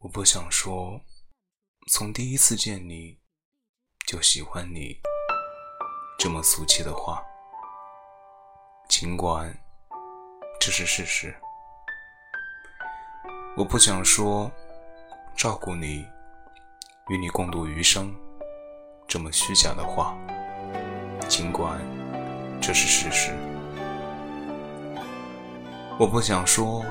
[0.00, 0.98] 我不想说，
[1.88, 3.18] 从第一次见你
[4.06, 4.98] 就喜欢你
[6.18, 7.22] 这么俗气的话，
[8.88, 9.54] 尽管
[10.58, 11.36] 这是事实。
[13.58, 14.50] 我不想说，
[15.36, 16.06] 照顾你，
[17.10, 18.10] 与你共度余生
[19.06, 20.16] 这么虚假的话，
[21.28, 21.78] 尽管
[22.58, 23.36] 这是事实。
[25.98, 26.82] 我不想说，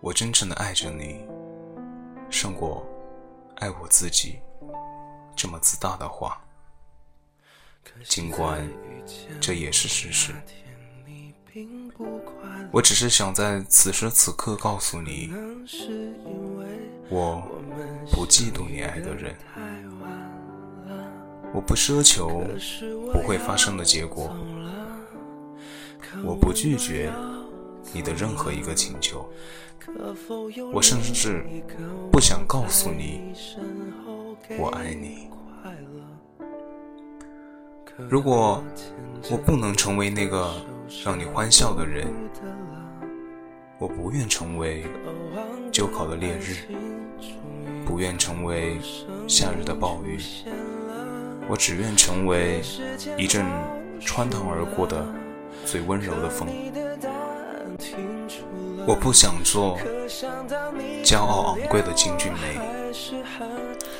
[0.00, 1.28] 我真正的爱着你。
[2.30, 2.86] 胜过
[3.56, 4.38] 爱我自己
[5.34, 6.40] 这么自大的话，
[8.04, 8.68] 尽管
[9.40, 10.32] 这也是事实。
[12.70, 15.32] 我只是想在此时此刻告诉你，
[17.08, 17.42] 我
[18.12, 19.34] 不嫉妒你爱的人，
[21.52, 22.44] 我不奢求
[23.12, 24.30] 不会发生的结果，
[26.24, 27.10] 我不拒绝
[27.92, 29.28] 你的任何一个请求。
[30.72, 31.44] 我甚至
[32.12, 33.32] 不想告诉你
[34.58, 35.28] 我爱你。
[38.08, 38.62] 如果
[39.30, 40.54] 我不能成为那个
[41.04, 42.06] 让你欢笑的人，
[43.78, 44.84] 我不愿成为
[45.72, 46.56] 旧考的烈日，
[47.86, 48.78] 不愿成为
[49.26, 50.18] 夏日的暴雨，
[51.48, 52.60] 我只愿成为
[53.16, 53.44] 一阵
[54.00, 55.06] 穿堂而过的
[55.64, 56.48] 最温柔的风。
[58.86, 59.78] 我不想做
[61.04, 62.58] 骄傲昂贵的金骏眉，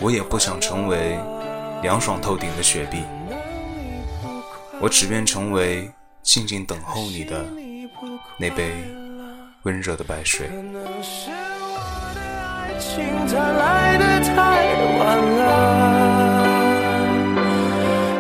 [0.00, 1.16] 我也不想成为
[1.82, 3.04] 凉爽透顶的雪碧，
[4.80, 5.90] 我只愿成为
[6.22, 7.44] 静静等候你的
[8.36, 8.72] 那杯
[9.62, 10.48] 温热的白水。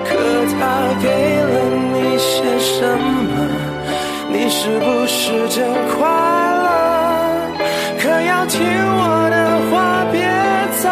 [0.04, 0.14] 可
[0.54, 3.17] 他给了你些什么？
[4.48, 7.52] 你是不是真快乐？
[8.00, 8.46] 可要？
[8.46, 9.36] 听我的
[9.70, 10.18] 话，别
[10.80, 10.88] 再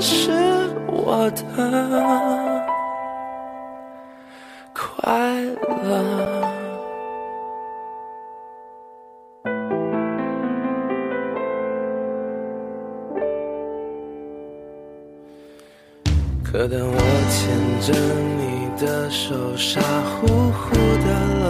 [0.00, 0.30] 是
[0.86, 1.42] 我的
[4.72, 4.82] 快
[5.82, 5.92] 乐。
[16.44, 16.96] 可当我
[17.30, 17.40] 牵
[17.80, 17.86] 着
[18.38, 18.42] 你
[18.80, 20.62] 的手，傻乎乎
[21.04, 21.06] 的
[21.42, 21.44] 了，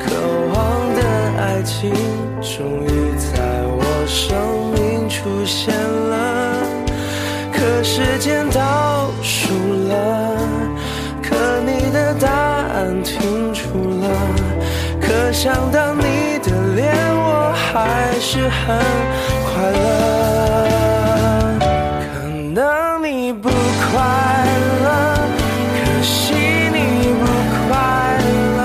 [0.00, 0.04] 渴
[0.52, 0.54] 望
[0.94, 1.00] 的
[1.38, 1.74] 爱情
[2.40, 2.86] 终于
[3.16, 3.26] 在
[3.78, 3.80] 我。
[4.08, 4.26] 生
[4.70, 6.05] 命出现了，
[15.46, 16.02] 想到你
[16.40, 17.70] 的脸，我还
[18.18, 18.76] 是很
[19.46, 19.84] 快乐。
[22.02, 22.04] 可
[22.52, 22.58] 能
[23.04, 23.94] 你不快
[24.82, 24.88] 乐，
[25.78, 26.76] 可惜你
[27.20, 27.24] 不
[27.62, 27.64] 快
[28.56, 28.58] 乐。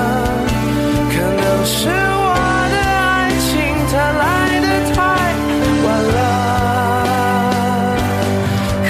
[1.11, 2.33] 可能是我
[2.73, 3.47] 的爱情
[3.91, 4.25] 它来
[4.65, 4.97] 的太
[5.85, 5.87] 晚
[6.17, 6.19] 了。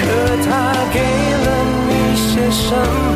[0.48, 0.50] 他
[0.94, 0.96] 给
[1.44, 1.46] 了
[1.88, 3.11] 你些什么？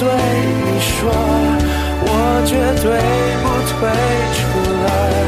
[0.00, 2.08] 对你说，我
[2.46, 2.88] 绝对
[3.42, 3.76] 不退
[4.32, 4.40] 出
[4.86, 5.19] 来。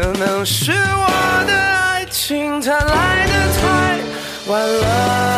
[0.00, 3.98] 可能是我的爱情它来的太
[4.46, 5.37] 晚了，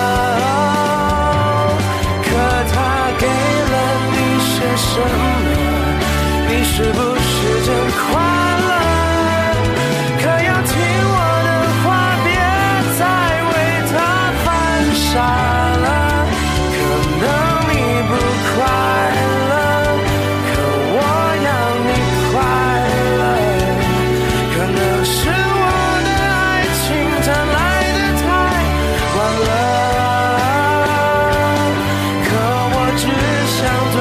[32.93, 33.63] 我只想
[33.95, 33.97] 对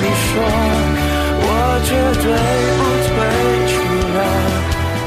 [0.00, 0.32] 你说，
[1.44, 1.46] 我
[1.84, 2.24] 绝对
[2.78, 3.12] 不退
[3.68, 3.76] 出
[4.16, 4.18] 了。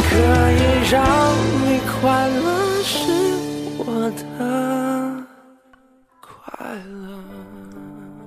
[0.07, 0.13] 可
[0.54, 0.62] 以
[0.92, 0.94] 让
[1.63, 2.45] 你快乐
[2.83, 2.94] 是
[3.80, 3.81] 我
[4.16, 4.22] 的
[6.22, 6.30] 快
[6.75, 7.18] 乐。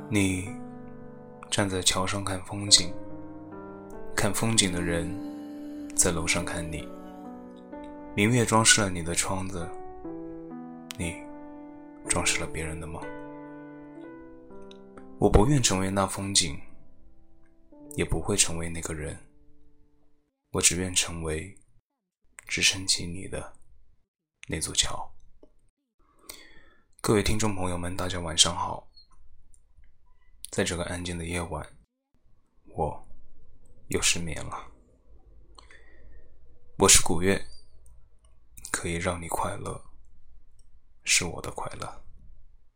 [0.09, 0.51] 你
[1.49, 2.93] 站在桥上看风景，
[4.17, 5.09] 看风景的人
[5.95, 6.89] 在楼上看你。
[8.17, 9.65] 明月装饰了你的窗子，
[10.97, 11.15] 你
[12.09, 13.01] 装饰了别人的梦。
[15.21, 16.57] 我不愿成为那风景，
[17.97, 19.19] 也不会成为那个人。
[20.53, 21.59] 我只愿成为
[22.47, 23.53] 支撑起你的
[24.47, 25.13] 那座桥。
[27.01, 28.89] 各位听众朋友们，大家晚上好。
[30.51, 31.69] 在这个安静的夜晚，
[32.67, 33.09] 我
[33.89, 34.71] 又失眠了。
[36.79, 37.45] 我是古月。
[38.71, 39.83] 可以让你快乐，
[41.03, 42.05] 是我的快乐。